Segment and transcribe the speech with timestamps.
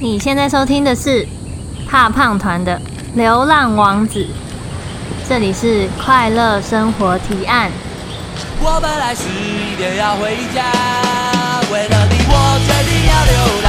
[0.00, 1.26] 你现在收听的是
[1.88, 2.76] 怕胖团的
[3.14, 4.20] 《流浪王子》，
[5.28, 7.68] 这里是快乐生活提案。
[8.60, 10.62] 我本来是一定要回家，
[11.72, 13.67] 为了你我决定要流浪。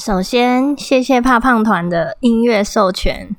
[0.00, 3.36] 首先，谢谢怕胖团的音乐授权，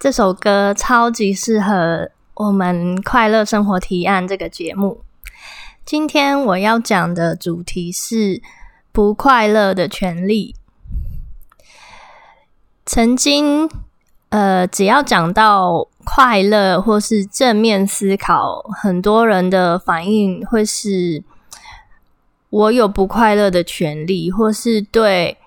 [0.00, 5.02] 这首歌超级适合我们快乐生活提案这个节目。
[5.84, 8.42] 今天我要讲的主题是
[8.90, 10.56] 不快乐的权利。
[12.84, 13.70] 曾经，
[14.30, 21.22] 呃，只要讲到快乐或是正面思考，很多人的反应会是
[22.50, 25.38] “我有不快乐的权利”，或是对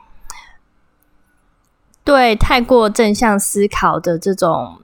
[2.06, 4.80] 对太过正向思考的这种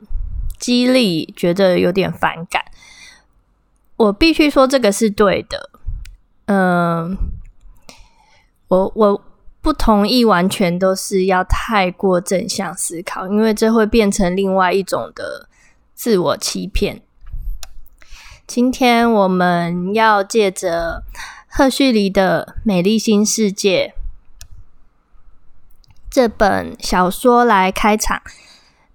[0.59, 2.65] 激励，觉得有点反感。
[3.95, 5.69] 我必须说，这个是对的。
[6.47, 7.15] 嗯、
[8.67, 9.23] 我我
[9.61, 15.47] 不同意完全都是要太过正向思考，因为这会变成另外一种的
[15.93, 17.03] 自我欺骗。
[18.47, 21.03] 今天我们要借着
[21.47, 23.93] 赫胥黎的《美丽新世界》
[26.11, 28.21] 这本小说来开场，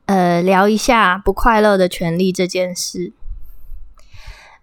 [0.05, 3.15] 呃，聊一下不快乐的权利这件事。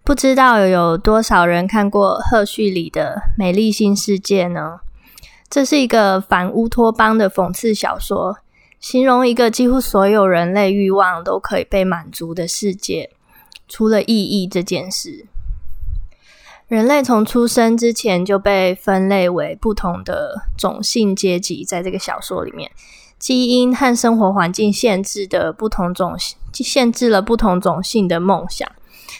[0.04, 4.82] 不知道有多少人看过赫胥黎的《美丽新世界》呢？
[5.50, 8.38] 这是一个反乌托邦的讽刺小说，
[8.80, 13.10] 形容一个几乎所有人类欲望都可以被满足的世界，
[13.68, 15.26] 除了意义这件事。
[16.74, 22.72] 人类从出生之前就被分类为不同的种姓阶级，在这个小说里面，
[23.20, 26.16] 基因和生活环境限制的不同种，
[26.52, 28.68] 限制了不同种姓的梦想。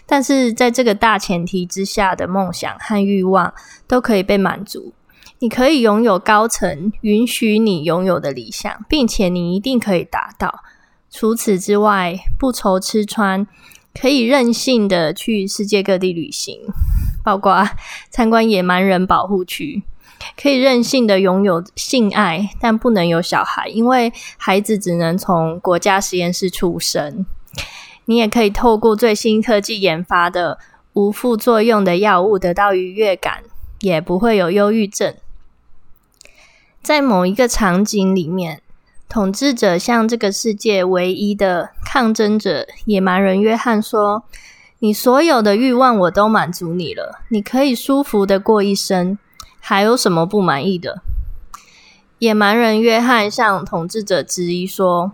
[0.08, 3.54] 但是在这个大前提之下的梦想和欲望
[3.88, 4.92] 都可以被满足。
[5.38, 10.64] 你可以拥有高层允许你拥有的理想，并且你一定可以达到。
[11.12, 13.46] 除此之外，不愁吃穿，
[13.94, 16.60] 可以任性的去世界各地旅行，
[17.24, 17.68] 包括
[18.10, 19.84] 参观野蛮人保护区。
[20.42, 27.26] 可以任性的拥有性爱，但不能有小孩，因为孩子只能从国家实验室出生。
[28.06, 30.60] 你也可以透过最新科技研发的
[30.94, 33.44] 无副作用的药物得到愉悦感，
[33.80, 35.14] 也不会有忧郁症。
[36.82, 38.62] 在某一个场景里面，
[39.10, 44.24] 统治者向这个世界唯一的抗争者野蛮人约翰说
[44.84, 49.18] ：“你所有的欲望我都满足你了，你可以舒服的过一生，
[49.62, 51.02] 还有什么不满意的？”
[52.20, 55.14] 野蛮人约翰向统治者质疑说：“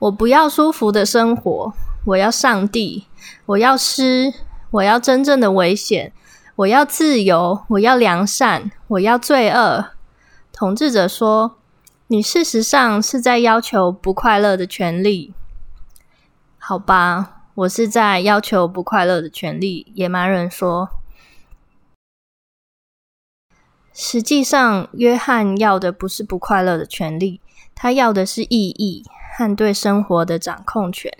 [0.00, 1.72] 我不要舒服的生活。”
[2.04, 3.06] 我要上帝，
[3.46, 4.34] 我要诗，
[4.70, 6.12] 我要真正的危险，
[6.56, 9.92] 我要自由，我要良善，我要罪恶。
[10.52, 11.56] 统治者说
[12.08, 15.32] ：“你事实上是在要求不快乐的权利。”
[16.58, 19.90] 好吧，我是在要求不快乐的权利。
[19.94, 20.88] 野蛮人说
[23.92, 27.40] ：“实际上，约翰要的不是不快乐的权利，
[27.74, 29.04] 他要的是意义
[29.36, 31.12] 和对生活的掌控权。”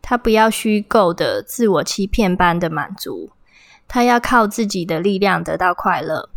[0.00, 3.30] 他不要虚构的自我欺骗般的满足，
[3.86, 6.28] 他要靠自己的力量得到快乐。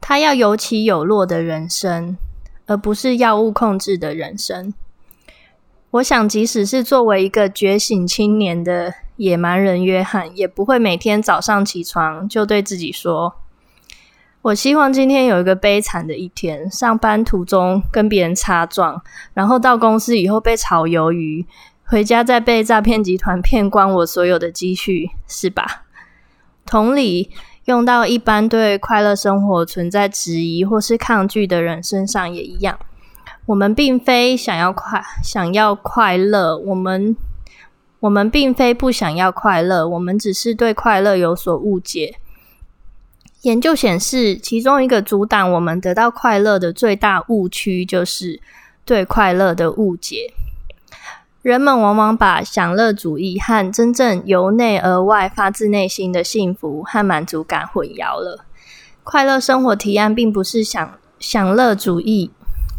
[0.00, 2.16] 他要有起有落的人生，
[2.66, 4.72] 而不是药物控制的人生。
[5.92, 13.34] 我想，即使是作为一个觉醒青年的野蛮人约翰，也不会每天早上起床就对自己说
[14.40, 19.02] ：“我希望今天有一个悲惨的一天，上班途中跟别人擦撞，
[19.34, 21.44] 然后到公司以后被炒鱿鱼，
[21.84, 25.84] 回家再被诈骗集团骗光我所有的积蓄，是吧？
[26.64, 27.30] 同理，
[27.66, 32.78] 用到一般对快乐生活存在质疑或是抗拒的人身上也一样。
[33.46, 37.16] 我们并非想要快，想要快乐，我们
[38.00, 42.16] 我们并非不想要快乐，我们只是对快乐有所误解。
[43.42, 48.40] 研究显示，其中一个阻挡我们得到快乐的最大误区，就是
[48.84, 50.32] 对快乐的误解。
[51.42, 58.44] 人们往往把享乐主义和真正由内而外、发自内心的幸福和满足感混淆了。
[59.02, 62.30] 快乐生活提案并不是享享乐主义。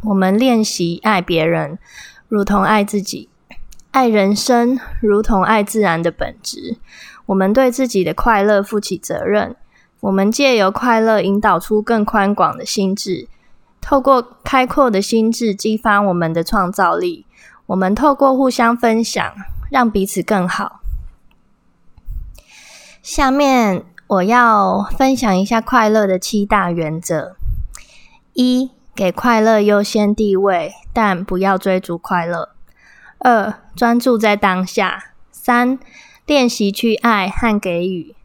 [0.05, 1.79] 我们练习爱别人，
[2.27, 3.29] 如同爱自己；
[3.91, 6.77] 爱人生，如同爱自然的本质。
[7.27, 9.55] 我们对自己的快乐负起责任。
[10.01, 13.29] 我们借由快乐引导出更宽广的心智，
[13.79, 17.25] 透过开阔的心智激发我们的创造力。
[17.67, 19.33] 我们透过互相分享，
[19.71, 20.81] 让彼此更好。
[23.01, 27.37] 下面我要分享一下快乐的七大原则：
[28.33, 32.49] 一、给快乐优先地位，但不要追逐快乐；
[33.17, 35.79] 二、专注在当下；三、
[36.25, 38.15] 练习去爱和给予。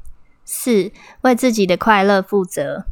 [0.45, 0.93] 四、
[1.23, 2.85] 为自己的快乐负责。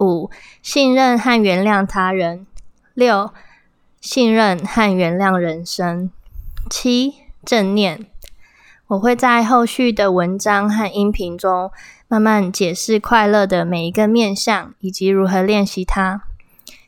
[0.00, 0.30] 五、
[0.62, 2.46] 信任和原谅他人。
[2.94, 3.32] 六、
[4.00, 6.10] 信任和原谅人生。
[6.70, 7.14] 七、
[7.44, 8.06] 正念。
[8.88, 11.70] 我会在后续的文章和音频中
[12.06, 16.24] 慢慢解释快乐的每一个面向，以及如何练习它。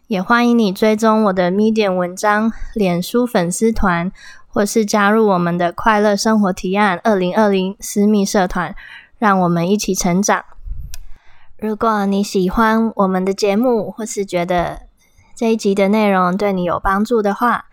[0.09, 4.13] 也欢迎你追踪我的 Medium 文章、脸书粉丝团，
[4.49, 8.75] 或是加入我们的快乐生活提案二零二零私密社团。
[9.19, 10.45] 让我们一起成长。
[11.57, 14.83] 如果你喜欢我们的节目，或是觉得
[15.35, 17.65] 这一集的内容对你有帮助的话，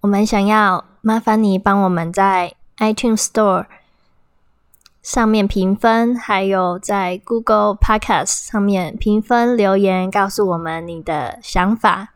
[0.00, 3.66] 我们想要麻烦你帮我们在 iTunes Store
[5.06, 12.08] 上面评分，还有在 Google Podcast 上面评分留言，告诉我们你的想法。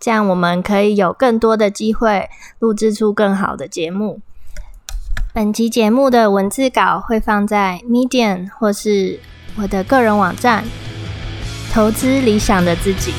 [0.00, 2.28] 这样我们可以有更多的机会
[2.58, 4.20] 录制出更好的节目。
[5.32, 9.20] 本集节目的文字稿会放在 Medium 或是
[9.56, 10.64] 我的个人网站
[11.72, 13.14] “投资理想的自己”。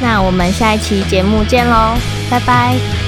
[0.00, 1.98] 那我们下一期节目见喽，
[2.30, 3.07] 拜拜。